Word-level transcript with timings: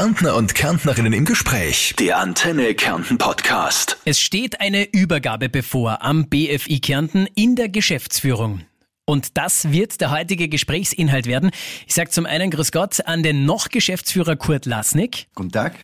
Kärntner 0.00 0.36
und 0.36 0.54
Kärntnerinnen 0.54 1.12
im 1.12 1.26
Gespräch. 1.26 1.94
Der 1.98 2.20
Antenne 2.20 2.74
Kärnten 2.74 3.18
Podcast. 3.18 3.98
Es 4.06 4.18
steht 4.18 4.58
eine 4.58 4.90
Übergabe 4.90 5.50
bevor 5.50 6.00
am 6.00 6.30
BFI 6.30 6.80
Kärnten 6.80 7.28
in 7.34 7.54
der 7.54 7.68
Geschäftsführung. 7.68 8.62
Und 9.04 9.36
das 9.36 9.72
wird 9.72 10.00
der 10.00 10.10
heutige 10.10 10.48
Gesprächsinhalt 10.48 11.26
werden. 11.26 11.50
Ich 11.86 11.92
sage 11.92 12.08
zum 12.08 12.24
einen 12.24 12.50
Grüß 12.50 12.72
Gott 12.72 13.06
an 13.06 13.22
den 13.22 13.44
noch 13.44 13.68
Geschäftsführer 13.68 14.36
Kurt 14.36 14.64
Lasnik. 14.64 15.26
Guten 15.34 15.52
Tag. 15.52 15.74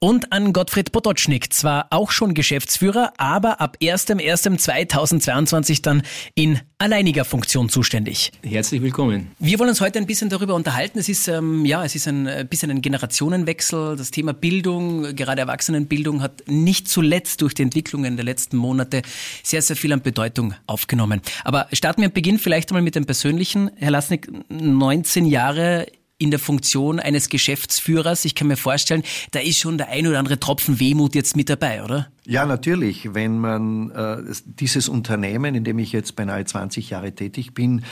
Und 0.00 0.32
an 0.32 0.52
Gottfried 0.52 0.90
Potocznik, 0.90 1.52
zwar 1.52 1.86
auch 1.90 2.10
schon 2.10 2.34
Geschäftsführer, 2.34 3.12
aber 3.18 3.60
ab 3.60 3.76
1.1.2022 3.80 5.80
dann 5.80 6.02
in 6.34 6.58
alleiniger 6.80 7.26
Funktion 7.26 7.68
zuständig. 7.68 8.32
Herzlich 8.42 8.80
willkommen. 8.80 9.30
Wir 9.38 9.58
wollen 9.58 9.68
uns 9.68 9.82
heute 9.82 9.98
ein 9.98 10.06
bisschen 10.06 10.30
darüber 10.30 10.54
unterhalten. 10.54 10.98
Es 10.98 11.10
ist, 11.10 11.28
ähm, 11.28 11.66
ja, 11.66 11.84
es 11.84 11.94
ist 11.94 12.08
ein 12.08 12.26
äh, 12.26 12.46
bisschen 12.48 12.70
ein 12.70 12.80
Generationenwechsel. 12.80 13.96
Das 13.96 14.10
Thema 14.10 14.32
Bildung, 14.32 15.14
gerade 15.14 15.42
Erwachsenenbildung, 15.42 16.22
hat 16.22 16.42
nicht 16.46 16.88
zuletzt 16.88 17.42
durch 17.42 17.52
die 17.52 17.62
Entwicklungen 17.62 18.16
der 18.16 18.24
letzten 18.24 18.56
Monate 18.56 19.02
sehr, 19.42 19.60
sehr 19.60 19.76
viel 19.76 19.92
an 19.92 20.00
Bedeutung 20.00 20.54
aufgenommen. 20.66 21.20
Aber 21.44 21.68
starten 21.74 22.00
wir 22.00 22.08
am 22.08 22.14
Beginn 22.14 22.38
vielleicht 22.38 22.70
einmal 22.70 22.82
mit 22.82 22.94
dem 22.94 23.04
Persönlichen. 23.04 23.70
Herr 23.76 23.90
Lasnik, 23.90 24.28
19 24.48 25.26
Jahre 25.26 25.86
in 26.20 26.30
der 26.30 26.38
Funktion 26.38 27.00
eines 27.00 27.28
Geschäftsführers. 27.28 28.24
Ich 28.24 28.34
kann 28.34 28.46
mir 28.46 28.56
vorstellen, 28.56 29.02
da 29.32 29.40
ist 29.40 29.58
schon 29.58 29.78
der 29.78 29.88
ein 29.88 30.06
oder 30.06 30.18
andere 30.18 30.38
Tropfen 30.38 30.78
Wehmut 30.78 31.14
jetzt 31.14 31.34
mit 31.34 31.48
dabei, 31.48 31.82
oder? 31.82 32.08
Ja, 32.26 32.44
natürlich. 32.44 33.14
Wenn 33.14 33.38
man 33.38 33.90
äh, 33.90 34.18
dieses 34.44 34.88
Unternehmen, 34.88 35.54
in 35.54 35.64
dem 35.64 35.78
ich 35.78 35.92
jetzt 35.92 36.16
beinahe 36.16 36.44
20 36.44 36.90
Jahre 36.90 37.12
tätig 37.12 37.54
bin, 37.54 37.84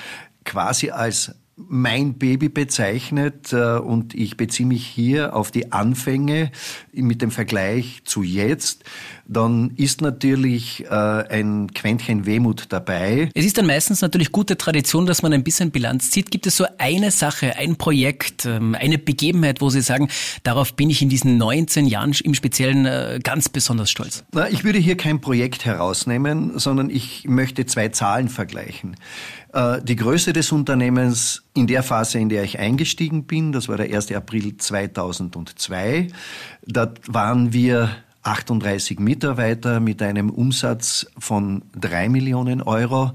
quasi 0.44 0.90
als 0.90 1.34
mein 1.66 2.14
Baby 2.14 2.48
bezeichnet 2.48 3.52
äh, 3.52 3.78
und 3.78 4.14
ich 4.14 4.36
beziehe 4.36 4.66
mich 4.66 4.86
hier 4.86 5.34
auf 5.34 5.50
die 5.50 5.72
Anfänge 5.72 6.52
mit 6.92 7.20
dem 7.20 7.30
Vergleich 7.30 8.02
zu 8.04 8.22
jetzt, 8.22 8.84
dann 9.26 9.72
ist 9.76 10.00
natürlich 10.00 10.84
äh, 10.86 10.94
ein 10.94 11.72
Quäntchen 11.74 12.26
Wehmut 12.26 12.66
dabei. 12.70 13.30
Es 13.34 13.44
ist 13.44 13.58
dann 13.58 13.66
meistens 13.66 14.00
natürlich 14.00 14.32
gute 14.32 14.56
Tradition, 14.56 15.04
dass 15.06 15.22
man 15.22 15.32
ein 15.32 15.44
bisschen 15.44 15.70
Bilanz 15.70 16.10
zieht. 16.10 16.30
Gibt 16.30 16.46
es 16.46 16.56
so 16.56 16.66
eine 16.78 17.10
Sache, 17.10 17.56
ein 17.56 17.76
Projekt, 17.76 18.46
ähm, 18.46 18.74
eine 18.74 18.98
Begebenheit, 18.98 19.60
wo 19.60 19.68
Sie 19.68 19.82
sagen, 19.82 20.08
darauf 20.44 20.74
bin 20.74 20.90
ich 20.90 21.02
in 21.02 21.08
diesen 21.08 21.36
19 21.36 21.86
Jahren 21.86 22.14
im 22.22 22.34
Speziellen 22.34 22.86
äh, 22.86 23.20
ganz 23.22 23.48
besonders 23.48 23.90
stolz? 23.90 24.24
Ich 24.50 24.64
würde 24.64 24.78
hier 24.78 24.96
kein 24.96 25.20
Projekt 25.20 25.64
herausnehmen, 25.64 26.58
sondern 26.58 26.88
ich 26.88 27.24
möchte 27.26 27.66
zwei 27.66 27.88
Zahlen 27.88 28.28
vergleichen. 28.28 28.96
Äh, 29.52 29.82
die 29.82 29.96
Größe 29.96 30.32
des 30.32 30.52
Unternehmens 30.52 31.42
in 31.54 31.66
der 31.66 31.82
Phase, 31.82 32.18
in 32.18 32.28
der 32.28 32.44
ich 32.44 32.58
eingestiegen 32.58 33.24
bin, 33.24 33.52
das 33.52 33.68
war 33.68 33.76
der 33.76 33.94
1. 33.94 34.12
April 34.12 34.56
2002, 34.56 36.08
da 36.66 36.92
waren 37.06 37.52
wir 37.52 37.90
38 38.22 38.98
Mitarbeiter 38.98 39.80
mit 39.80 40.02
einem 40.02 40.30
Umsatz 40.30 41.06
von 41.18 41.62
3 41.80 42.08
Millionen 42.08 42.60
Euro. 42.60 43.12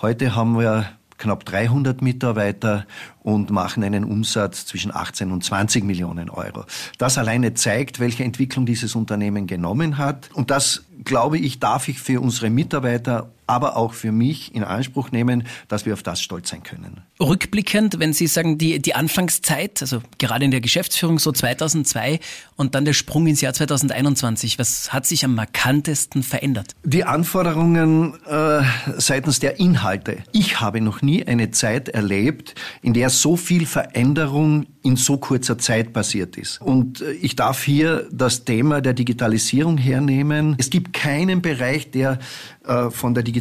Heute 0.00 0.34
haben 0.34 0.58
wir 0.58 0.86
knapp 1.18 1.44
300 1.44 2.02
Mitarbeiter 2.02 2.86
und 3.22 3.50
machen 3.50 3.84
einen 3.84 4.04
Umsatz 4.04 4.66
zwischen 4.66 4.94
18 4.94 5.30
und 5.30 5.44
20 5.44 5.84
Millionen 5.84 6.30
Euro. 6.30 6.64
Das 6.98 7.16
alleine 7.16 7.54
zeigt, 7.54 8.00
welche 8.00 8.24
Entwicklung 8.24 8.66
dieses 8.66 8.94
Unternehmen 8.94 9.46
genommen 9.46 9.98
hat. 9.98 10.30
Und 10.34 10.50
das, 10.50 10.84
glaube 11.04 11.38
ich, 11.38 11.58
darf 11.58 11.88
ich 11.88 12.00
für 12.00 12.20
unsere 12.20 12.50
Mitarbeiter 12.50 13.30
aber 13.46 13.76
auch 13.76 13.92
für 13.92 14.12
mich 14.12 14.54
in 14.54 14.64
Anspruch 14.64 15.12
nehmen, 15.12 15.46
dass 15.68 15.86
wir 15.86 15.92
auf 15.92 16.02
das 16.02 16.20
stolz 16.20 16.50
sein 16.50 16.62
können. 16.62 17.00
Rückblickend, 17.20 17.98
wenn 17.98 18.12
Sie 18.12 18.26
sagen, 18.26 18.58
die, 18.58 18.80
die 18.80 18.94
Anfangszeit, 18.94 19.80
also 19.80 20.02
gerade 20.18 20.44
in 20.44 20.50
der 20.50 20.60
Geschäftsführung 20.60 21.18
so 21.18 21.32
2002 21.32 22.20
und 22.56 22.74
dann 22.74 22.84
der 22.84 22.92
Sprung 22.92 23.26
ins 23.26 23.40
Jahr 23.40 23.54
2021, 23.54 24.58
was 24.58 24.92
hat 24.92 25.06
sich 25.06 25.24
am 25.24 25.34
markantesten 25.34 26.22
verändert? 26.22 26.72
Die 26.84 27.04
Anforderungen 27.04 28.14
äh, 28.26 28.62
seitens 28.98 29.38
der 29.38 29.58
Inhalte. 29.60 30.18
Ich 30.32 30.60
habe 30.60 30.80
noch 30.80 31.00
nie 31.00 31.24
eine 31.26 31.50
Zeit 31.50 31.88
erlebt, 31.88 32.54
in 32.82 32.94
der 32.94 33.10
so 33.10 33.36
viel 33.36 33.66
Veränderung 33.66 34.66
in 34.82 34.96
so 34.96 35.16
kurzer 35.16 35.58
Zeit 35.58 35.92
passiert 35.92 36.36
ist. 36.36 36.60
Und 36.60 37.00
äh, 37.00 37.12
ich 37.12 37.36
darf 37.36 37.62
hier 37.62 38.08
das 38.12 38.44
Thema 38.44 38.80
der 38.80 38.92
Digitalisierung 38.92 39.78
hernehmen. 39.78 40.54
Es 40.58 40.70
gibt 40.70 40.92
keinen 40.92 41.42
Bereich, 41.42 41.90
der 41.90 42.18
äh, 42.64 42.90
von 42.90 43.14
der 43.14 43.22
Digitalisierung 43.22 43.35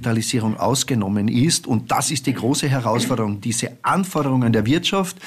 ausgenommen 0.57 1.27
ist. 1.27 1.67
Und 1.67 1.91
das 1.91 2.11
ist 2.11 2.27
die 2.27 2.33
große 2.33 2.67
Herausforderung, 2.67 3.41
diese 3.41 3.77
Anforderungen 3.81 4.53
der 4.53 4.65
Wirtschaft, 4.65 5.17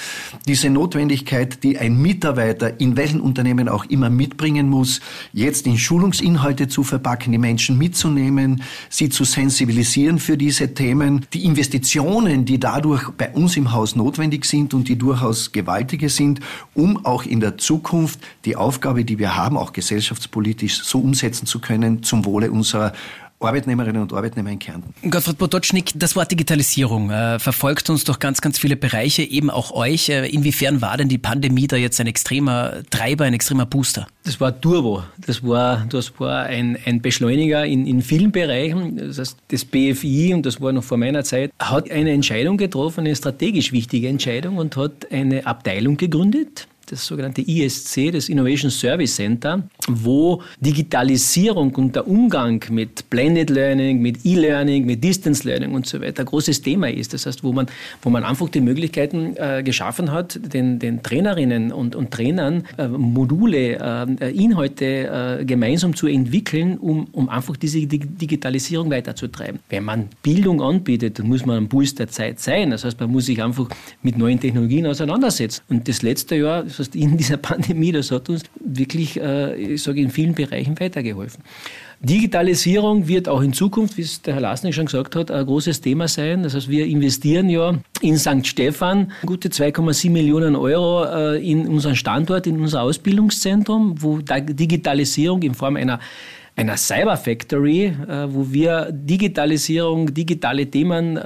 diese 0.47 0.71
Notwendigkeit, 0.71 1.63
die 1.63 1.79
ein 1.79 2.01
Mitarbeiter 2.01 2.81
in 2.81 2.97
welchen 2.97 3.21
Unternehmen 3.21 3.69
auch 3.69 3.85
immer 3.87 4.11
mitbringen 4.11 4.69
muss, 4.69 5.01
jetzt 5.33 5.67
in 5.67 5.79
Schulungsinhalte 5.79 6.69
zu 6.69 6.83
verpacken, 6.83 7.33
die 7.33 7.39
Menschen 7.39 7.79
mitzunehmen, 7.79 8.63
sie 8.89 9.09
zu 9.09 9.25
sensibilisieren 9.25 10.19
für 10.19 10.37
diese 10.37 10.75
Themen, 10.75 11.27
die 11.33 11.45
Investitionen, 11.45 12.45
die 12.45 12.59
dadurch 12.59 13.09
bei 13.11 13.31
uns 13.31 13.57
im 13.57 13.73
Haus 13.73 13.97
notwendig 13.97 14.45
sind 14.45 14.75
und 14.75 14.89
die 14.89 14.97
durchaus 14.97 15.53
gewaltige 15.53 16.09
sind, 16.09 16.41
um 16.75 17.05
auch 17.05 17.25
in 17.25 17.41
der 17.41 17.59
Zukunft 17.59 18.21
die 18.45 18.57
Aufgabe, 18.57 19.05
die 19.05 19.19
wir 19.19 19.37
haben, 19.37 19.57
auch 19.57 19.73
gesellschaftspolitisch 19.73 20.83
so 20.83 20.99
umsetzen 20.99 21.47
zu 21.47 21.61
können, 21.61 22.03
zum 22.03 22.25
Wohle 22.25 22.51
unserer 22.51 22.93
Arbeitnehmerinnen 23.41 24.03
und 24.03 24.13
Arbeitnehmer 24.13 24.51
in 24.51 24.59
Kärnten. 24.59 25.11
Gottfried 25.11 25.39
Potocznik, 25.39 25.93
das 25.95 26.17
Wort 26.17 26.31
Digitalisierung 26.31 27.11
äh, 27.11 27.39
verfolgt 27.39 27.89
uns 27.91 28.05
durch 28.05 28.19
ganz, 28.19 28.41
ganz 28.41 28.59
viele 28.59 28.77
Bereiche, 28.77 29.23
eben 29.23 29.51
auch 29.51 29.71
euch. 29.71 30.09
Äh, 30.09 30.29
inwiefern 30.29 30.81
war 30.81 30.97
denn 30.97 31.09
die 31.09 31.19
Pandemie 31.19 31.67
da 31.67 31.77
jetzt 31.77 32.01
ein 32.01 32.07
extremer 32.07 32.83
Treiber, 32.91 33.25
ein 33.25 33.35
extremer 33.35 33.67
Booster? 33.67 34.07
Das 34.25 34.41
war 34.41 34.61
Turbo. 34.61 35.05
Das 35.25 35.47
war, 35.47 35.87
das 35.89 36.19
war 36.19 36.45
ein, 36.45 36.77
ein 36.85 37.01
Beschleuniger 37.01 37.65
in, 37.65 37.87
in 37.87 38.03
vielen 38.03 38.33
Bereichen. 38.33 38.97
Das 38.97 39.19
heißt, 39.19 39.37
das 39.49 39.65
BFI, 39.65 40.35
und 40.35 40.45
das 40.45 40.61
war 40.61 40.73
noch 40.73 40.85
vor 40.85 40.99
meiner 40.99 41.23
Zeit, 41.23 41.53
hat 41.59 41.91
eine 41.91 42.11
Entscheidung 42.11 42.57
getroffen, 42.57 43.01
eine 43.01 43.15
strategisch 43.15 43.73
wichtige 43.73 44.09
Entscheidung 44.09 44.57
und 44.57 44.77
hat 44.77 45.11
eine 45.13 45.47
Abteilung 45.47 45.97
gegründet 45.97 46.67
das 46.91 47.07
sogenannte 47.07 47.43
ISC, 47.43 48.11
das 48.13 48.29
Innovation 48.29 48.71
Service 48.71 49.17
Center, 49.17 49.63
wo 49.89 50.43
Digitalisierung 50.61 51.75
und 51.75 51.97
der 51.97 52.07
Umgang 52.07 52.65
mit 52.71 53.09
Blended 53.11 53.51
Learning, 53.51 54.01
mit 54.01 54.25
E-Learning, 54.25 54.87
mit 54.87 55.03
Distance 55.03 55.47
Learning 55.47 55.75
und 55.75 55.87
so 55.87 56.01
weiter 56.01 56.23
ein 56.23 56.27
großes 56.27 56.63
Thema 56.63 56.91
ist. 56.91 57.15
Das 57.15 57.27
heißt, 57.27 57.43
wo 57.45 57.53
man, 57.53 57.67
wo 58.03 58.11
man 58.11 58.25
einfach 58.25 58.49
die 58.49 58.61
Möglichkeiten 58.61 59.35
äh, 59.37 59.63
geschaffen 59.63 60.13
hat, 60.13 60.39
den, 60.53 60.79
den 60.79 61.03
Trainerinnen 61.03 61.73
und, 61.73 61.97
und 61.97 62.11
Trainern 62.11 62.65
äh, 62.77 62.89
Module, 62.89 63.79
äh, 64.21 64.31
Inhalte 64.31 65.39
äh, 65.41 65.45
gemeinsam 65.45 65.95
zu 65.95 66.07
entwickeln, 66.07 66.79
um, 66.79 67.07
um 67.13 67.29
einfach 67.29 67.57
diese 67.57 67.87
Digitalisierung 67.87 68.91
weiterzutreiben. 68.91 69.61
Wenn 69.69 69.85
man 69.85 70.09
Bildung 70.23 70.61
anbietet, 70.63 71.19
dann 71.19 71.29
muss 71.29 71.47
man 71.47 71.59
am 71.59 71.69
Puls 71.69 71.95
der 71.95 72.09
Zeit 72.09 72.41
sein. 72.41 72.71
Das 72.71 72.85
heißt, 72.85 73.01
man 73.01 73.11
muss 73.11 73.27
sich 73.27 73.43
einfach 73.43 73.69
mit 74.03 74.19
neuen 74.19 74.41
Technologien 74.41 74.87
auseinandersetzen. 74.87 75.63
Und 75.69 75.89
das 75.89 76.03
letzte 76.03 76.37
Jahr, 76.37 76.65
das 76.65 76.79
heißt, 76.79 76.97
in 76.97 77.17
dieser 77.17 77.37
Pandemie, 77.49 77.93
das 77.93 78.11
hat 78.11 78.29
uns 78.29 78.43
wirklich, 78.61 79.19
sage, 79.83 80.01
in 80.01 80.11
vielen 80.11 80.35
Bereichen 80.35 80.79
weitergeholfen. 80.79 81.43
Digitalisierung 82.01 83.09
wird 83.09 83.29
auch 83.29 83.41
in 83.41 83.53
Zukunft, 83.53 83.97
wie 83.97 84.03
es 84.03 84.23
der 84.23 84.35
Herr 84.35 84.41
Lasnik 84.41 84.75
schon 84.75 84.87
gesagt 84.87 85.17
hat, 85.17 85.31
ein 85.31 85.45
großes 85.45 85.81
Thema 85.81 86.07
sein. 86.07 86.45
Das 86.45 86.55
heißt, 86.55 86.69
wir 86.69 86.87
investieren 86.87 87.49
ja 87.49 87.75
in 88.01 88.19
St. 88.19 88.47
Stephan 88.47 89.11
gute 89.27 89.49
2,7 89.49 90.11
Millionen 90.11 90.55
Euro 90.55 91.05
äh, 91.05 91.51
in 91.51 91.67
unseren 91.67 91.97
Standort, 91.97 92.47
in 92.47 92.61
unser 92.61 92.83
Ausbildungszentrum, 92.83 94.01
wo 94.01 94.19
Digitalisierung 94.19 95.43
in 95.43 95.55
Form 95.55 95.77
einer 95.77 95.99
einer 96.55 96.77
Cyber 96.77 97.17
Factory, 97.17 97.85
äh, 97.85 98.27
wo 98.29 98.53
wir 98.53 98.89
Digitalisierung, 98.91 100.13
digitale 100.13 100.67
Themen, 100.67 101.17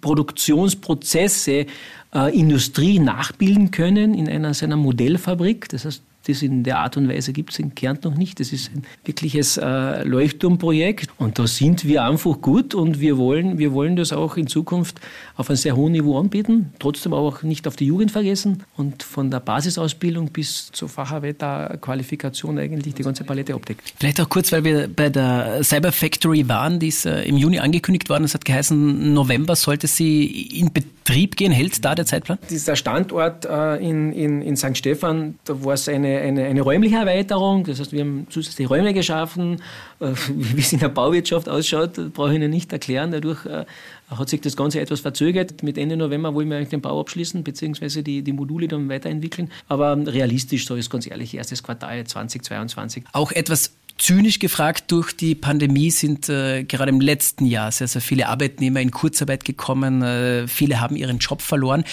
Produktionsprozesse 0.00 1.66
äh, 2.14 2.38
Industrie 2.38 2.98
nachbilden 2.98 3.70
können 3.70 4.14
in 4.14 4.28
einer 4.28 4.54
seiner 4.54 4.76
Modellfabrik. 4.76 5.68
Das 5.68 5.84
heißt, 5.84 6.02
das 6.26 6.42
in 6.42 6.62
der 6.62 6.78
Art 6.78 6.96
und 6.96 7.08
Weise 7.08 7.32
gibt 7.32 7.52
es 7.52 7.58
in 7.58 7.74
Kärnten 7.74 8.10
noch 8.10 8.16
nicht. 8.16 8.40
Das 8.40 8.52
ist 8.52 8.70
ein 8.74 8.84
wirkliches 9.04 9.56
äh, 9.56 10.04
Leuchtturmprojekt 10.04 11.10
und 11.18 11.38
da 11.38 11.46
sind 11.46 11.84
wir 11.84 12.04
einfach 12.04 12.40
gut 12.40 12.74
und 12.74 13.00
wir 13.00 13.18
wollen, 13.18 13.58
wir 13.58 13.72
wollen 13.72 13.96
das 13.96 14.12
auch 14.12 14.36
in 14.36 14.46
Zukunft 14.46 15.00
auf 15.36 15.48
einem 15.48 15.56
sehr 15.56 15.76
hohen 15.76 15.92
Niveau 15.92 16.18
anbieten, 16.18 16.72
trotzdem 16.78 17.12
auch 17.12 17.42
nicht 17.42 17.66
auf 17.66 17.76
die 17.76 17.86
Jugend 17.86 18.10
vergessen 18.10 18.62
und 18.76 19.02
von 19.02 19.30
der 19.30 19.40
Basisausbildung 19.40 20.28
bis 20.28 20.70
zur 20.72 20.88
Facharbeiterqualifikation 20.88 22.58
eigentlich 22.58 22.94
die 22.94 23.02
ganze 23.02 23.24
Palette 23.24 23.54
abdeckt. 23.54 23.94
Vielleicht 23.98 24.20
auch 24.20 24.28
kurz, 24.28 24.52
weil 24.52 24.64
wir 24.64 24.88
bei 24.88 25.10
der 25.10 25.62
Cyber 25.62 25.92
Factory 25.92 26.48
waren, 26.48 26.78
die 26.78 26.88
ist 26.88 27.06
äh, 27.06 27.22
im 27.24 27.36
Juni 27.36 27.58
angekündigt 27.58 28.08
worden. 28.08 28.24
Es 28.24 28.34
hat 28.34 28.44
geheißen, 28.44 29.12
November 29.12 29.56
sollte 29.56 29.86
sie 29.86 30.24
in 30.26 30.72
Betrieb 30.72 31.01
Betrieb 31.04 31.36
gehen? 31.36 31.52
Hält 31.52 31.84
da 31.84 31.94
der 31.94 32.06
Zeitplan? 32.06 32.38
Dieser 32.48 32.76
Standort 32.76 33.44
äh, 33.44 33.76
in, 33.76 34.12
in, 34.12 34.42
in 34.42 34.56
St. 34.56 34.76
Stephan, 34.76 35.38
da 35.44 35.64
war 35.64 35.74
es 35.74 35.88
eine, 35.88 36.18
eine, 36.18 36.44
eine 36.44 36.60
räumliche 36.62 36.96
Erweiterung. 36.96 37.64
Das 37.64 37.80
heißt, 37.80 37.92
wir 37.92 38.02
haben 38.02 38.26
zusätzliche 38.30 38.68
Räume 38.68 38.94
geschaffen. 38.94 39.60
Äh, 40.00 40.12
wie 40.28 40.60
es 40.60 40.72
in 40.72 40.78
der 40.78 40.88
Bauwirtschaft 40.88 41.48
ausschaut, 41.48 42.12
brauche 42.14 42.30
ich 42.30 42.36
Ihnen 42.36 42.50
nicht 42.50 42.72
erklären. 42.72 43.10
Dadurch 43.10 43.44
äh, 43.46 43.64
hat 44.10 44.28
sich 44.28 44.40
das 44.40 44.56
Ganze 44.56 44.80
etwas 44.80 45.00
verzögert. 45.00 45.62
Mit 45.62 45.78
Ende 45.78 45.96
November 45.96 46.34
wollen 46.34 46.48
wir 46.48 46.56
eigentlich 46.56 46.70
den 46.70 46.80
Bau 46.80 47.00
abschließen, 47.00 47.42
beziehungsweise 47.42 48.02
die, 48.02 48.22
die 48.22 48.32
Module 48.32 48.68
dann 48.68 48.88
weiterentwickeln. 48.88 49.50
Aber 49.68 49.96
realistisch, 50.06 50.66
so 50.66 50.76
ist 50.76 50.90
ganz 50.90 51.06
ehrlich, 51.06 51.34
erstes 51.34 51.62
Quartal 51.62 52.04
2022. 52.04 53.04
Auch 53.12 53.32
etwas 53.32 53.72
zynisch 53.98 54.38
gefragt, 54.38 54.90
durch 54.90 55.16
die 55.16 55.34
Pandemie 55.34 55.90
sind 55.90 56.28
äh, 56.28 56.64
gerade 56.64 56.90
im 56.90 57.00
letzten 57.00 57.46
Jahr 57.46 57.70
sehr, 57.70 57.88
sehr 57.88 58.00
viele 58.00 58.28
Arbeitnehmer 58.28 58.80
in 58.80 58.90
Kurzarbeit 58.90 59.44
gekommen. 59.44 60.02
Äh, 60.02 60.48
viele 60.48 60.80
haben 60.80 60.96
ihren 60.96 61.18
Job 61.18 61.42
verloren. 61.42 61.84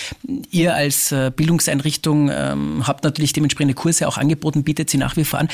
Ihr 0.51 0.75
als 0.75 1.11
äh, 1.11 1.31
Bildungseinrichtung 1.35 2.29
ähm, 2.31 2.87
habt 2.87 3.03
natürlich 3.03 3.33
dementsprechende 3.33 3.73
Kurse 3.73 4.07
auch 4.07 4.17
angeboten, 4.17 4.63
bietet 4.63 4.89
sie 4.89 4.97
nach 4.97 5.17
wie 5.17 5.25
vor 5.25 5.39
an. 5.39 5.49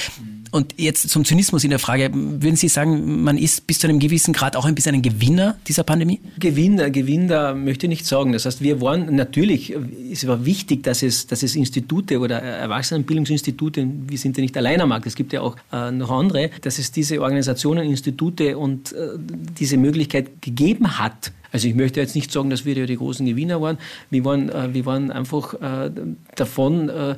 Und 0.51 0.75
jetzt 0.77 1.09
zum 1.09 1.25
Zynismus 1.25 1.63
in 1.63 1.69
der 1.69 1.79
Frage. 1.79 2.09
Würden 2.13 2.55
Sie 2.55 2.67
sagen, 2.67 3.23
man 3.23 3.37
ist 3.37 3.67
bis 3.67 3.79
zu 3.79 3.87
einem 3.87 3.99
gewissen 3.99 4.33
Grad 4.33 4.55
auch 4.55 4.65
ein 4.65 4.75
bisschen 4.75 4.95
ein 4.95 5.01
Gewinner 5.01 5.57
dieser 5.67 5.83
Pandemie? 5.83 6.19
Gewinner, 6.39 6.89
Gewinner 6.89 7.53
möchte 7.53 7.85
ich 7.85 7.89
nicht 7.89 8.05
sagen. 8.05 8.31
Das 8.31 8.45
heißt, 8.45 8.61
wir 8.61 8.81
waren 8.81 9.15
natürlich, 9.15 9.75
es 10.11 10.25
war 10.27 10.45
wichtig, 10.45 10.83
dass 10.83 11.03
es, 11.03 11.27
dass 11.27 11.43
es 11.43 11.55
Institute 11.55 12.19
oder 12.19 12.41
Erwachsenenbildungsinstitute, 12.41 13.87
wir 14.07 14.17
sind 14.17 14.37
ja 14.37 14.41
nicht 14.41 14.57
allein 14.57 14.81
am 14.81 14.89
Markt, 14.89 15.07
es 15.07 15.15
gibt 15.15 15.33
ja 15.33 15.41
auch 15.41 15.57
äh, 15.71 15.91
noch 15.91 16.11
andere, 16.11 16.49
dass 16.61 16.79
es 16.79 16.91
diese 16.91 17.21
Organisationen, 17.21 17.89
Institute 17.89 18.57
und 18.57 18.93
äh, 18.93 19.09
diese 19.57 19.77
Möglichkeit 19.77 20.41
gegeben 20.41 20.99
hat, 20.99 21.31
also 21.55 21.69
ich 21.69 21.75
möchte 21.75 22.01
jetzt 22.01 22.15
nicht 22.15 22.33
sagen, 22.33 22.49
dass 22.49 22.65
wir 22.65 22.75
ja 22.75 22.85
die 22.85 22.97
großen 22.97 23.25
Gewinner 23.25 23.61
waren. 23.61 23.77
Wir 24.09 24.25
waren, 24.25 24.49
äh, 24.49 24.73
wir 24.73 24.85
waren 24.85 25.09
einfach 25.09 25.53
äh, 25.53 25.89
davon 26.35 26.89
äh, 26.89 27.15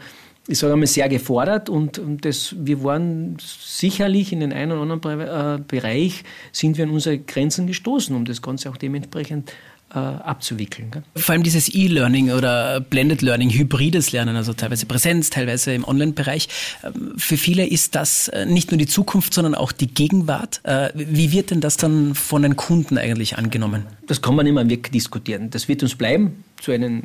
ich 0.48 0.58
sage 0.58 0.74
einmal, 0.74 0.88
sehr 0.88 1.10
gefordert 1.10 1.70
und, 1.70 2.00
und 2.00 2.24
das, 2.24 2.56
wir 2.58 2.84
waren 2.84 3.38
sicherlich 3.40 4.32
in 4.32 4.40
den 4.40 4.54
einen 4.54 4.72
oder 4.72 4.82
anderen 4.82 5.22
äh, 5.22 5.60
Bereich, 5.68 6.24
sind 6.52 6.78
wir 6.78 6.86
an 6.86 6.92
unsere 6.92 7.18
Grenzen 7.18 7.68
gestoßen, 7.68 8.16
um 8.16 8.26
das 8.26 8.42
Ganze 8.42 8.70
auch 8.70 8.78
dementsprechend 8.78 9.52
äh, 9.94 10.00
abzuwickeln. 10.00 10.92
Gell? 10.92 11.04
Vor 11.16 11.34
allem 11.34 11.44
dieses 11.44 11.74
E-Learning 11.74 12.32
oder 12.32 12.80
Blended 12.80 13.22
Learning, 13.22 13.50
hybrides 13.50 14.12
Lernen, 14.12 14.36
also 14.36 14.54
teilweise 14.54 14.86
Präsenz, 14.86 15.30
teilweise 15.30 15.74
im 15.74 15.86
Online-Bereich. 15.86 16.50
Ähm, 16.84 17.14
für 17.18 17.38
viele 17.38 17.66
ist 17.66 17.96
das 17.96 18.30
äh, 18.30 18.46
nicht 18.46 18.72
nur 18.72 18.78
die 18.78 18.88
Zukunft, 18.88 19.34
sondern 19.34 19.56
auch 19.56 19.72
die 19.72 19.88
Gegenwart. 19.88 20.62
Wie 20.94 21.32
wird 21.32 21.52
denn 21.52 21.62
das 21.62 21.78
dann 21.78 22.16
von 22.16 22.42
den 22.42 22.56
Kunden 22.56 22.98
eigentlich 22.98 23.38
angenommen? 23.38 23.86
Das 24.08 24.22
kann 24.22 24.36
man 24.36 24.46
immer 24.48 24.68
wirklich 24.70 24.92
diskutieren. 24.92 25.50
Das 25.50 25.68
wird 25.68 25.84
uns 25.84 25.96
bleiben 25.96 26.44
zu 26.62 26.72
einem, 26.72 27.04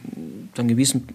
zu 0.55 0.61
einem 0.61 0.69
gewissen 0.69 1.07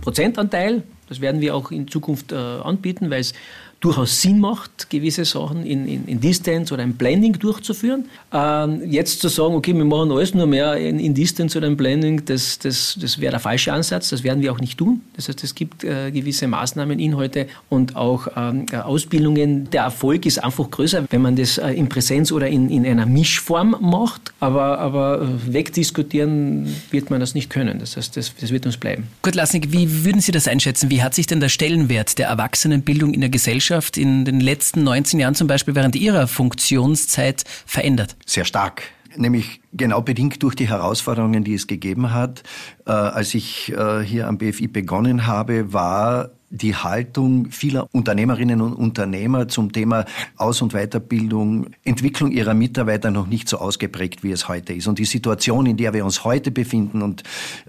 Prozentanteil. 0.00 0.82
Das 1.12 1.20
werden 1.20 1.42
wir 1.42 1.54
auch 1.54 1.70
in 1.70 1.88
Zukunft 1.88 2.32
äh, 2.32 2.36
anbieten, 2.36 3.10
weil 3.10 3.20
es 3.20 3.34
durchaus 3.82 4.22
Sinn 4.22 4.38
macht, 4.38 4.90
gewisse 4.90 5.24
Sachen 5.24 5.66
in, 5.66 5.88
in, 5.88 6.06
in 6.06 6.20
Distance 6.20 6.72
oder 6.72 6.84
im 6.84 6.94
Blending 6.94 7.32
durchzuführen. 7.32 8.04
Ähm, 8.32 8.80
jetzt 8.88 9.20
zu 9.20 9.28
sagen, 9.28 9.54
okay, 9.54 9.74
wir 9.74 9.84
machen 9.84 10.12
alles 10.12 10.34
nur 10.34 10.46
mehr 10.46 10.76
in, 10.76 11.00
in 11.00 11.14
Distance 11.14 11.58
oder 11.58 11.66
im 11.66 11.76
Blending, 11.76 12.24
das, 12.24 12.60
das, 12.60 12.96
das 13.00 13.20
wäre 13.20 13.32
der 13.32 13.40
falsche 13.40 13.72
Ansatz. 13.72 14.10
Das 14.10 14.22
werden 14.22 14.40
wir 14.40 14.52
auch 14.52 14.60
nicht 14.60 14.78
tun. 14.78 15.00
Das 15.16 15.28
heißt, 15.28 15.42
es 15.42 15.56
gibt 15.56 15.82
äh, 15.82 16.12
gewisse 16.12 16.46
Maßnahmen, 16.46 17.00
Inhalte 17.00 17.48
und 17.68 17.96
auch 17.96 18.28
ähm, 18.36 18.66
äh, 18.70 18.76
Ausbildungen. 18.76 19.68
Der 19.70 19.82
Erfolg 19.82 20.26
ist 20.26 20.42
einfach 20.42 20.70
größer, 20.70 21.04
wenn 21.10 21.20
man 21.20 21.34
das 21.34 21.58
äh, 21.58 21.72
in 21.72 21.88
Präsenz 21.88 22.30
oder 22.30 22.46
in, 22.46 22.70
in 22.70 22.86
einer 22.86 23.06
Mischform 23.06 23.76
macht. 23.80 24.32
Aber, 24.38 24.78
aber 24.78 25.22
äh, 25.22 25.52
wegdiskutieren 25.52 26.72
wird 26.92 27.10
man 27.10 27.18
das 27.18 27.34
nicht 27.34 27.50
können. 27.50 27.80
Das 27.80 27.96
heißt, 27.96 28.16
das, 28.16 28.32
das 28.40 28.52
wird 28.52 28.64
uns 28.64 28.76
bleiben. 28.76 29.08
Gut, 29.22 29.34
Lasnik, 29.34 29.72
wie 29.72 30.04
würden 30.04 30.20
Sie 30.20 30.30
das 30.30 30.46
einschätzen? 30.46 30.88
Wie 30.88 31.02
hat 31.02 31.14
sich 31.14 31.26
denn 31.26 31.40
der 31.40 31.48
Stellenwert 31.48 32.18
der 32.18 32.28
Erwachsenenbildung 32.28 33.12
in 33.12 33.20
der 33.20 33.30
Gesellschaft 33.30 33.71
Gesellschaft 33.72 33.96
in 33.96 34.26
den 34.26 34.40
letzten 34.40 34.84
19 34.84 35.18
Jahren 35.18 35.34
zum 35.34 35.46
Beispiel 35.46 35.74
während 35.74 35.96
Ihrer 35.96 36.28
Funktionszeit 36.28 37.44
verändert? 37.64 38.16
Sehr 38.26 38.44
stark 38.44 38.82
nämlich 39.16 39.60
genau 39.72 40.02
bedingt 40.02 40.42
durch 40.42 40.54
die 40.54 40.68
Herausforderungen, 40.68 41.44
die 41.44 41.54
es 41.54 41.66
gegeben 41.66 42.12
hat. 42.12 42.42
Äh, 42.86 42.92
als 42.92 43.34
ich 43.34 43.72
äh, 43.72 44.00
hier 44.00 44.28
am 44.28 44.38
BFI 44.38 44.68
begonnen 44.68 45.26
habe, 45.26 45.72
war 45.72 46.30
die 46.52 46.76
Haltung 46.76 47.50
vieler 47.50 47.88
Unternehmerinnen 47.92 48.60
und 48.60 48.74
Unternehmer 48.74 49.48
zum 49.48 49.72
Thema 49.72 50.04
Aus- 50.36 50.60
und 50.60 50.74
Weiterbildung, 50.74 51.68
Entwicklung 51.82 52.30
ihrer 52.30 52.52
Mitarbeiter 52.52 53.10
noch 53.10 53.26
nicht 53.26 53.48
so 53.48 53.56
ausgeprägt, 53.56 54.22
wie 54.22 54.32
es 54.32 54.48
heute 54.48 54.74
ist. 54.74 54.86
Und 54.86 54.98
die 54.98 55.06
Situation, 55.06 55.64
in 55.64 55.78
der 55.78 55.94
wir 55.94 56.04
uns 56.04 56.24
heute 56.24 56.50
befinden, 56.50 57.00
und 57.00 57.22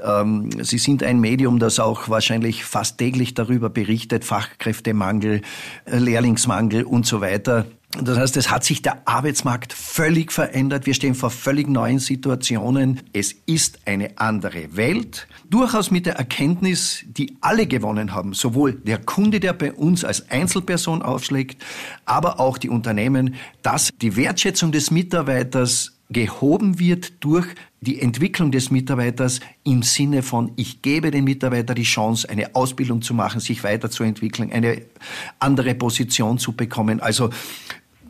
ähm, 0.04 0.50
Sie 0.62 0.78
sind 0.78 1.02
ein 1.02 1.22
Medium, 1.22 1.60
das 1.60 1.80
auch 1.80 2.10
wahrscheinlich 2.10 2.66
fast 2.66 2.98
täglich 2.98 3.34
darüber 3.34 3.70
berichtet, 3.70 4.26
Fachkräftemangel, 4.26 5.42
äh, 5.86 5.98
Lehrlingsmangel 5.98 6.84
und 6.84 7.06
so 7.06 7.22
weiter. 7.22 7.66
Das 8.02 8.18
heißt, 8.18 8.38
es 8.38 8.50
hat 8.50 8.64
sich 8.64 8.82
der 8.82 9.08
Arbeitsmarkt 9.08 9.72
völlig 9.72 10.32
verändert. 10.32 10.88
Wir 10.88 10.96
stehen 10.96 11.14
vor 11.14 11.30
völlig 11.30 11.68
neuen 11.68 12.00
Situationen. 12.00 13.02
Es 13.14 13.36
ist 13.46 13.82
eine 13.86 14.18
andere 14.18 14.76
Welt. 14.76 15.28
Durchaus 15.48 15.92
mit 15.92 16.08
der 16.08 16.16
Erkenntnis, 16.16 17.06
die 17.06 17.38
alle 17.42 17.68
gewonnen 17.68 18.16
haben. 18.16 18.34
Sowohl 18.34 18.74
der 18.74 18.98
Kunde, 18.98 19.40
der 19.40 19.54
bei 19.54 19.72
uns 19.72 20.04
als 20.04 20.32
Einzelperson 20.32 21.04
aufschlägt, 21.04 21.64
aber 22.06 22.40
auch 22.40 22.58
die 22.58 22.70
Unternehmen, 22.70 23.36
dass 23.62 23.92
die 24.02 24.16
Wertschätzung 24.16 24.72
des 24.72 24.90
Mitarbeiters 24.90 25.92
gehoben 26.10 26.80
wird 26.80 27.14
durch 27.24 27.46
die 27.82 28.02
Entwicklung 28.02 28.52
des 28.52 28.72
Mitarbeiters 28.72 29.40
im 29.64 29.84
Sinne 29.84 30.24
von, 30.24 30.54
ich 30.56 30.82
gebe 30.82 31.12
dem 31.12 31.26
Mitarbeiter 31.26 31.76
die 31.76 31.84
Chance, 31.84 32.30
eine 32.30 32.56
Ausbildung 32.56 33.02
zu 33.02 33.14
machen, 33.14 33.42
sich 33.42 33.64
weiterzuentwickeln, 33.64 34.52
eine 34.52 34.84
andere 35.40 35.76
Position 35.76 36.38
zu 36.38 36.54
bekommen. 36.54 37.02
Also 37.02 37.30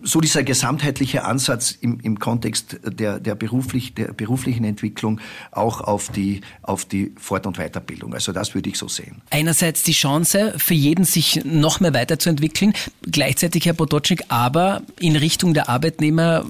so 0.04 0.20
dieser 0.22 0.44
gesamtheitliche 0.44 1.24
Ansatz 1.24 1.72
im, 1.80 2.00
im 2.02 2.20
Kontext 2.20 2.80
der, 2.84 3.20
der, 3.20 3.36
beruflich, 3.36 3.94
der 3.94 4.14
beruflichen 4.14 4.64
Entwicklung 4.66 5.20
auch 5.52 5.82
auf 5.82 6.10
die, 6.10 6.42
auf 6.62 6.86
die 6.86 7.14
Fort- 7.18 7.48
und 7.48 7.58
Weiterbildung. 7.58 8.14
Also 8.14 8.32
das 8.32 8.54
würde 8.54 8.70
ich 8.70 8.78
so 8.78 8.88
sehen. 8.88 9.22
Einerseits 9.30 9.84
die 9.84 9.94
Chance 9.94 10.54
für 10.58 10.74
jeden, 10.74 11.06
sich 11.06 11.44
noch 11.46 11.80
mehr 11.80 11.94
weiterzuentwickeln, 11.94 12.74
gleichzeitig, 13.10 13.66
Herr 13.66 13.74
Potocznik, 13.74 14.24
aber 14.28 14.82
in 15.00 15.16
Richtung 15.16 15.54
der 15.54 15.70
Arbeitnehmer 15.70 16.46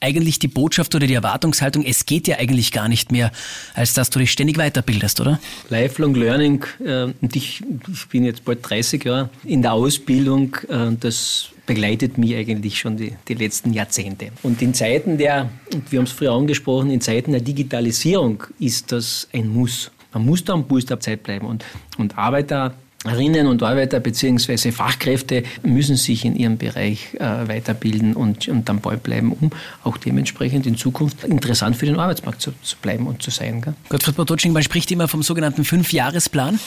eigentlich 0.00 0.38
die 0.38 0.48
Botschaft 0.48 0.94
oder 0.94 1.06
die 1.06 1.14
Erwartungshaltung, 1.14 1.84
es 1.84 2.06
geht 2.06 2.28
ja 2.28 2.38
eigentlich 2.38 2.72
gar 2.72 2.88
nicht 2.88 3.12
mehr, 3.12 3.32
als 3.74 3.94
dass 3.94 4.10
du 4.10 4.18
dich 4.18 4.30
ständig 4.30 4.56
weiterbildest, 4.56 5.20
oder? 5.20 5.40
Lifelong 5.70 6.14
Learning. 6.14 6.64
Äh, 6.84 7.12
und 7.20 7.36
ich, 7.36 7.62
ich 7.92 8.06
bin 8.08 8.24
jetzt 8.24 8.44
bald 8.44 8.58
30 8.68 9.04
Jahre 9.04 9.30
in 9.44 9.62
der 9.62 9.72
Ausbildung. 9.72 10.56
Äh, 10.68 10.92
das 10.98 11.50
begleitet 11.66 12.18
mich 12.18 12.34
eigentlich 12.34 12.78
schon 12.78 12.96
die, 12.96 13.14
die 13.28 13.34
letzten 13.34 13.72
Jahrzehnte. 13.72 14.28
Und 14.42 14.60
in 14.62 14.74
Zeiten 14.74 15.18
der, 15.18 15.50
wir 15.90 15.98
haben 15.98 16.06
es 16.06 16.12
früher 16.12 16.32
angesprochen, 16.32 16.90
in 16.90 17.00
Zeiten 17.00 17.32
der 17.32 17.40
Digitalisierung 17.40 18.44
ist 18.58 18.92
das 18.92 19.28
ein 19.32 19.48
Muss. 19.48 19.90
Man 20.12 20.26
muss 20.26 20.44
da 20.44 20.52
am 20.52 20.66
Puls 20.66 20.86
der 20.86 21.00
Zeit 21.00 21.22
bleiben 21.22 21.46
und, 21.46 21.64
und 21.98 22.16
Arbeiter 22.16 22.74
Arbeiterinnen 23.04 23.46
und 23.46 23.62
Arbeiter 23.62 24.00
bzw. 24.00 24.72
Fachkräfte 24.72 25.44
müssen 25.62 25.96
sich 25.96 26.24
in 26.24 26.36
ihrem 26.36 26.56
Bereich 26.56 27.14
äh, 27.14 27.48
weiterbilden 27.48 28.14
und, 28.14 28.48
und 28.48 28.68
am 28.70 28.80
Ball 28.80 28.96
bleiben, 28.96 29.32
um 29.32 29.50
auch 29.82 29.98
dementsprechend 29.98 30.66
in 30.66 30.76
Zukunft 30.76 31.22
interessant 31.24 31.76
für 31.76 31.86
den 31.86 31.98
Arbeitsmarkt 31.98 32.40
zu, 32.40 32.52
zu 32.62 32.76
bleiben 32.78 33.06
und 33.06 33.22
zu 33.22 33.30
sein. 33.30 33.60
Gell? 33.60 33.74
Gottfried 33.90 34.16
Botocznik, 34.16 34.54
man 34.54 34.62
spricht 34.62 34.90
immer 34.90 35.06
vom 35.06 35.22
sogenannten 35.22 35.64
Fünfjahresplan. 35.64 36.58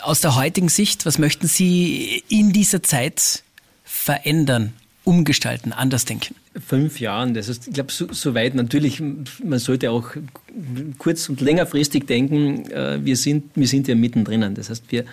Aus 0.00 0.20
der 0.20 0.36
heutigen 0.36 0.70
Sicht, 0.70 1.06
was 1.06 1.18
möchten 1.18 1.46
Sie 1.46 2.22
in 2.28 2.52
dieser 2.52 2.82
Zeit 2.82 3.42
verändern, 4.04 4.74
umgestalten, 5.04 5.72
anders 5.72 6.04
denken? 6.04 6.34
Fünf 6.66 7.00
Jahren, 7.00 7.32
das 7.32 7.48
ist, 7.48 7.68
ich 7.68 7.72
glaube, 7.72 7.90
so, 7.90 8.12
so, 8.12 8.34
weit 8.34 8.54
natürlich, 8.54 9.00
man 9.00 9.58
sollte 9.58 9.90
auch 9.90 10.10
kurz- 10.98 11.30
und 11.30 11.40
längerfristig 11.40 12.06
denken, 12.06 12.70
äh, 12.70 13.02
wir, 13.02 13.16
sind, 13.16 13.44
wir 13.54 13.66
sind 13.66 13.88
ja 13.88 13.94
mittendrin. 13.94 14.54
Das 14.54 14.68
heißt, 14.68 14.84
wir, 14.92 15.06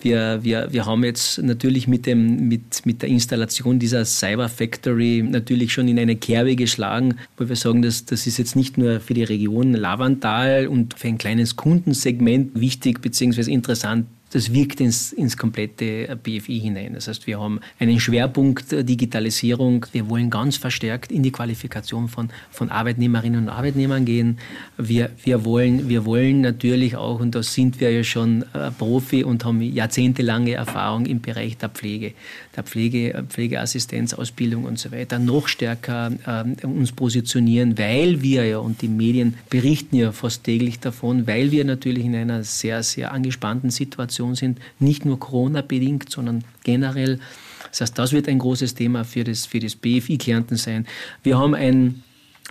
wir, 0.00 0.40
wir, 0.42 0.72
wir 0.72 0.84
haben 0.84 1.04
jetzt 1.04 1.38
natürlich 1.44 1.86
mit, 1.86 2.06
dem, 2.06 2.48
mit, 2.48 2.84
mit 2.84 3.02
der 3.02 3.08
Installation 3.08 3.78
dieser 3.78 4.04
Cyber 4.04 4.48
Factory 4.48 5.22
natürlich 5.22 5.72
schon 5.72 5.86
in 5.86 6.00
eine 6.00 6.16
Kerbe 6.16 6.56
geschlagen, 6.56 7.14
wo 7.36 7.48
wir 7.48 7.54
sagen, 7.54 7.82
dass, 7.82 8.04
das 8.04 8.26
ist 8.26 8.38
jetzt 8.38 8.56
nicht 8.56 8.76
nur 8.78 8.98
für 8.98 9.14
die 9.14 9.22
Region 9.22 9.74
Lavantal 9.74 10.66
und 10.66 10.98
für 10.98 11.06
ein 11.06 11.18
kleines 11.18 11.54
Kundensegment 11.54 12.58
wichtig 12.60 13.00
bzw. 13.00 13.52
interessant, 13.52 14.06
das 14.34 14.52
wirkt 14.52 14.80
ins, 14.80 15.12
ins 15.12 15.36
komplette 15.36 16.18
BFI 16.20 16.58
hinein. 16.58 16.94
Das 16.94 17.06
heißt, 17.06 17.24
wir 17.28 17.38
haben 17.38 17.60
einen 17.78 18.00
Schwerpunkt 18.00 18.72
Digitalisierung. 18.72 19.86
Wir 19.92 20.10
wollen 20.10 20.28
ganz 20.28 20.56
verstärkt 20.56 21.12
in 21.12 21.22
die 21.22 21.30
Qualifikation 21.30 22.08
von, 22.08 22.30
von 22.50 22.68
Arbeitnehmerinnen 22.68 23.44
und 23.44 23.48
Arbeitnehmern 23.48 24.04
gehen. 24.04 24.38
Wir, 24.76 25.10
wir, 25.22 25.44
wollen, 25.44 25.88
wir 25.88 26.04
wollen 26.04 26.40
natürlich 26.40 26.96
auch, 26.96 27.20
und 27.20 27.36
da 27.36 27.44
sind 27.44 27.78
wir 27.78 27.92
ja 27.92 28.02
schon 28.02 28.42
äh, 28.54 28.72
Profi 28.72 29.22
und 29.22 29.44
haben 29.44 29.62
jahrzehntelange 29.62 30.54
Erfahrung 30.54 31.06
im 31.06 31.20
Bereich 31.20 31.56
der 31.56 31.68
Pflege, 31.68 32.14
der 32.56 32.64
Pflege, 32.64 33.24
Pflegeassistenzausbildung 33.28 34.64
und 34.64 34.80
so 34.80 34.90
weiter, 34.90 35.20
noch 35.20 35.46
stärker 35.46 36.10
äh, 36.26 36.66
uns 36.66 36.90
positionieren, 36.90 37.78
weil 37.78 38.20
wir 38.20 38.44
ja, 38.44 38.58
und 38.58 38.82
die 38.82 38.88
Medien 38.88 39.34
berichten 39.48 39.94
ja 39.94 40.10
fast 40.10 40.42
täglich 40.42 40.80
davon, 40.80 41.28
weil 41.28 41.52
wir 41.52 41.64
natürlich 41.64 42.04
in 42.04 42.16
einer 42.16 42.42
sehr, 42.42 42.82
sehr 42.82 43.12
angespannten 43.12 43.70
Situation 43.70 44.23
sind, 44.32 44.58
nicht 44.78 45.04
nur 45.04 45.18
Corona-bedingt, 45.18 46.10
sondern 46.10 46.44
generell. 46.62 47.20
Das 47.70 47.80
heißt, 47.80 47.98
das 47.98 48.12
wird 48.12 48.28
ein 48.28 48.38
großes 48.38 48.74
Thema 48.74 49.04
für 49.04 49.24
das, 49.24 49.46
für 49.46 49.60
das 49.60 49.74
BFI 49.74 50.16
Kärnten 50.18 50.56
sein. 50.56 50.86
Wir 51.22 51.38
haben 51.38 51.54
ein 51.54 52.02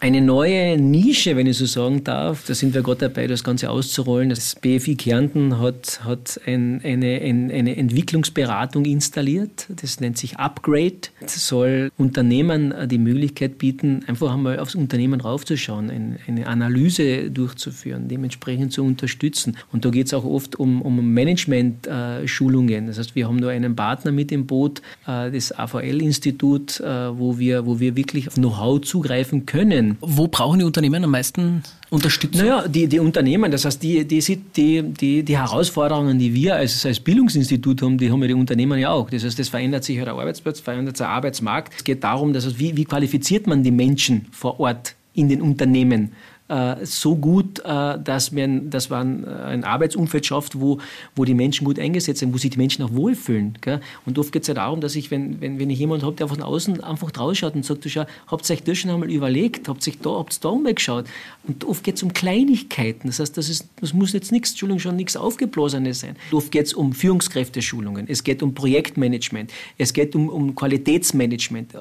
eine 0.03 0.19
neue 0.19 0.77
Nische, 0.77 1.38
wenn 1.38 1.48
ich 1.48 1.57
so 1.57 1.65
sagen 1.65 2.03
darf. 2.03 2.45
Da 2.45 2.53
sind 2.53 2.74
wir 2.74 2.83
gerade 2.83 3.07
dabei, 3.07 3.25
das 3.25 3.41
Ganze 3.41 3.69
auszurollen. 3.69 4.27
Das 4.27 4.53
BFI 4.53 4.95
Kärnten 4.95 5.60
hat, 5.60 6.01
hat 6.03 6.41
ein, 6.45 6.81
eine, 6.83 7.22
ein, 7.22 7.50
eine 7.50 7.77
Entwicklungsberatung 7.77 8.83
installiert. 8.83 9.67
Das 9.69 10.01
nennt 10.01 10.17
sich 10.17 10.36
Upgrade. 10.36 11.07
Das 11.22 11.48
soll 11.48 11.89
Unternehmen 11.98 12.74
die 12.89 12.98
Möglichkeit 12.98 13.57
bieten, 13.57 14.03
einfach 14.05 14.33
einmal 14.33 14.60
aufs 14.60 14.75
Unternehmen 14.75 15.22
raufzuschauen, 15.22 15.89
ein, 15.89 16.19
eine 16.27 16.48
Analyse 16.48 17.31
durchzuführen, 17.31 18.10
dementsprechend 18.10 18.74
zu 18.74 18.83
unterstützen. 18.83 19.55
Und 19.72 19.86
da 19.86 19.89
geht 19.89 20.07
es 20.07 20.13
auch 20.13 20.25
oft 20.25 20.57
um, 20.57 20.81
um 20.81 21.13
Management-Schulungen. 21.13 22.88
das 22.88 23.00
heißt, 23.00 23.15
wir 23.15 23.29
haben 23.29 23.39
da 23.39 23.48
einen 23.48 23.74
Partner 23.74 24.12
mit 24.12 24.33
im 24.33 24.48
Boot, 24.48 24.81
äh, 25.07 25.31
das 25.31 25.57
AVL-Institut, 25.57 26.81
äh, 26.81 27.17
wo, 27.17 27.39
wir, 27.39 27.65
wo 27.65 27.79
wir 27.79 27.95
wirklich 27.95 28.27
auf 28.27 28.33
Know-how 28.33 28.81
zugreifen 28.81 29.45
können 29.45 29.92
wo 30.01 30.27
brauchen 30.27 30.59
die 30.59 30.65
Unternehmen 30.65 31.03
am 31.03 31.12
meisten 31.12 31.63
Unterstützung? 31.89 32.41
Naja, 32.41 32.67
die, 32.67 32.88
die 32.88 33.00
Unternehmen, 33.00 33.51
das 33.51 33.65
heißt, 33.65 33.81
die, 33.81 34.05
die, 34.05 34.19
die, 34.55 35.23
die, 35.23 35.38
Herausforderungen, 35.38 36.19
die 36.19 36.33
wir 36.33 36.55
als, 36.55 36.85
als 36.85 37.00
Bildungsinstitut 37.00 37.81
haben, 37.81 37.97
die 37.97 38.12
haben 38.12 38.21
ja 38.21 38.27
die 38.27 38.33
Unternehmen 38.33 38.79
ja 38.79 38.89
auch. 38.89 39.09
Das 39.09 39.23
heißt, 39.23 39.38
das 39.38 39.50
verändert 39.50 39.83
sich 39.83 39.97
der 39.97 40.07
Arbeitsplatz, 40.09 40.59
verändert 40.59 40.97
sich 40.97 41.05
der 41.05 41.13
Arbeitsmarkt. 41.13 41.73
Es 41.77 41.83
geht 41.83 42.03
darum, 42.03 42.33
dass, 42.33 42.59
wie, 42.59 42.75
wie 42.75 42.85
qualifiziert 42.85 43.47
man 43.47 43.63
die 43.63 43.71
Menschen 43.71 44.27
vor 44.31 44.59
Ort 44.59 44.95
in 45.13 45.29
den 45.29 45.41
Unternehmen? 45.41 46.13
Äh, 46.53 46.86
so 46.86 47.15
gut, 47.15 47.60
äh, 47.65 47.98
dass 48.00 48.31
man, 48.31 48.69
dass 48.69 48.89
man 48.89 49.24
äh, 49.24 49.27
ein 49.27 49.63
Arbeitsumfeld 49.63 50.24
schafft, 50.25 50.60
wo, 50.60 50.77
wo 51.15 51.25
die 51.25 51.33
Menschen 51.33 51.65
gut 51.65 51.79
eingesetzt 51.79 52.19
sind, 52.19 52.31
wo 52.31 52.38
sich 52.38 52.51
die 52.51 52.60
Menschen 52.60 52.83
auch 52.83 52.93
wohlfühlen. 52.93 53.57
Gell? 53.62 53.81
Und 54.05 54.19
oft 54.19 54.31
geht 54.31 54.43
es 54.43 54.50
ja 54.50 54.53
darum, 54.53 54.79
dass 54.79 54.95
ich, 54.95 55.10
wenn, 55.10 55.41
wenn, 55.41 55.57
wenn 55.57 55.72
ich 55.72 55.79
jemanden 55.79 56.05
habe, 56.05 56.15
der 56.15 56.27
von 56.27 56.43
außen 56.43 56.83
einfach 56.83 57.10
rausschaut 57.17 57.55
und 57.55 57.65
sagt, 57.65 57.86
du 57.86 57.89
schau, 57.89 58.05
habt 58.27 58.48
ihr 58.48 58.53
euch 58.53 58.63
das 58.63 58.77
schon 58.77 58.91
einmal 58.91 59.10
überlegt, 59.10 59.67
habt 59.67 59.88
ihr 59.88 59.93
da, 60.00 60.12
habt's 60.12 60.39
da 60.39 60.50
umgeschaut? 60.50 61.05
Und 61.48 61.65
oft 61.65 61.83
geht 61.83 61.95
es 61.95 62.03
um 62.03 62.13
Kleinigkeiten. 62.13 63.07
Das 63.07 63.19
heißt, 63.19 63.36
das, 63.36 63.50
ist, 63.50 63.67
das 63.81 63.93
muss 63.93 64.13
jetzt 64.13 64.31
nichts, 64.31 64.51
Entschuldigung, 64.51 64.79
schon 64.79 64.95
nichts 64.95 65.15
Aufgeblasenes 65.15 66.01
sein. 66.01 66.15
Oft 66.31 66.51
geht 66.51 66.67
es 66.67 66.74
um 66.74 66.93
Führungskräfteschulungen, 66.93 68.05
es 68.07 68.24
geht 68.24 68.43
um 68.43 68.53
Projektmanagement, 68.53 69.51
es 69.79 69.91
geht 69.91 70.15
um, 70.15 70.29
um 70.29 70.53
Qualitätsmanagement. 70.53 71.74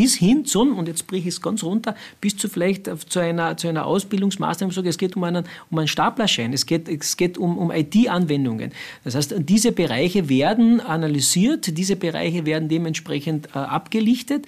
Bis 0.00 0.16
hin 0.16 0.46
zum, 0.46 0.78
und 0.78 0.88
jetzt 0.88 1.06
breche 1.06 1.28
ich 1.28 1.34
es 1.34 1.42
ganz 1.42 1.62
runter, 1.62 1.94
bis 2.22 2.38
zu 2.38 2.48
vielleicht 2.48 2.88
zu 3.10 3.18
einer, 3.18 3.58
zu 3.58 3.68
einer 3.68 3.84
Ausbildung 3.84 4.30
Ausbildungsmaßnahmen 4.30 4.74
sage, 4.74 4.88
es 4.88 4.96
geht 4.96 5.14
um 5.14 5.24
einen, 5.24 5.44
um 5.70 5.78
einen 5.78 5.88
Staplerschein, 5.88 6.54
es 6.54 6.64
geht, 6.64 6.88
es 6.88 7.16
geht 7.16 7.36
um, 7.38 7.58
um 7.58 7.70
IT-Anwendungen. 7.70 8.72
Das 9.04 9.14
heißt, 9.14 9.34
diese 9.38 9.72
Bereiche 9.72 10.28
werden 10.28 10.80
analysiert, 10.80 11.76
diese 11.76 11.96
Bereiche 11.96 12.46
werden 12.46 12.68
dementsprechend 12.68 13.48
äh, 13.48 13.58
abgelichtet 13.58 14.46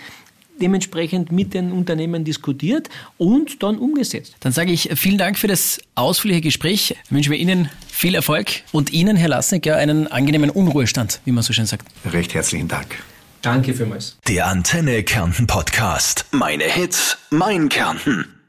dementsprechend 0.61 1.33
mit 1.33 1.55
den 1.55 1.73
Unternehmen 1.73 2.25
diskutiert 2.25 2.89
und 3.19 3.65
dann 3.65 3.79
umgesetzt. 3.79 4.37
Dann 4.41 4.53
sage 4.53 4.71
ich 4.71 4.91
vielen 4.95 5.19
Dank 5.19 5.37
für 5.37 5.49
das 5.49 5.81
ausführliche 5.97 6.43
Gespräch. 6.43 6.95
Ich 7.05 7.11
wünsche 7.11 7.31
mir 7.31 7.37
Ihnen 7.37 7.69
viel 7.89 8.15
Erfolg 8.15 8.63
und 8.71 8.93
Ihnen, 8.93 9.17
Herr 9.17 9.31
Lassnick, 9.31 9.67
einen 9.67 10.07
angenehmen 10.07 10.51
Unruhestand, 10.51 11.21
wie 11.25 11.33
man 11.33 11.43
so 11.43 11.53
schön 11.53 11.67
sagt. 11.67 11.89
Recht 12.05 12.35
herzlichen 12.35 12.69
Dank. 12.69 13.03
Danke 13.43 13.75
vielmals. 13.75 14.17
Der 14.29 14.47
Antenne 14.47 15.03
Kärnten 15.03 15.49
Podcast. 15.49 16.27
Meine 16.31 16.65
Hits, 16.65 17.19
mein 17.31 17.69
Kärnten. 17.69 18.42